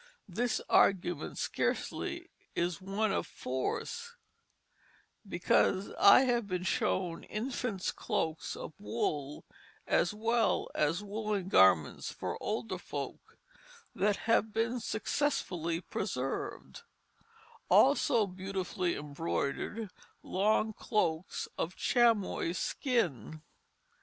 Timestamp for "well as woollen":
10.11-11.49